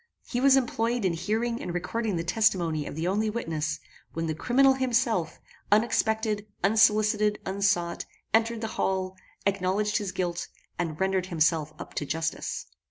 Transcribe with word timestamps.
He 0.25 0.41
was 0.41 0.57
employed 0.57 1.05
in 1.05 1.13
hearing 1.13 1.61
and 1.61 1.75
recording 1.75 2.15
the 2.15 2.23
testimony 2.23 2.87
of 2.87 2.95
the 2.95 3.07
only 3.07 3.29
witness, 3.29 3.79
when 4.13 4.25
the 4.25 4.33
criminal 4.33 4.73
himself, 4.73 5.39
unexpected, 5.71 6.47
unsolicited, 6.63 7.37
unsought, 7.45 8.05
entered 8.33 8.61
the 8.61 8.67
hall, 8.81 9.15
acknowledged 9.45 9.97
his 9.97 10.11
guilt, 10.11 10.47
and 10.79 10.99
rendered 10.99 11.27
himself 11.27 11.71
up 11.77 11.93
to 11.93 12.05
justice. 12.07 12.65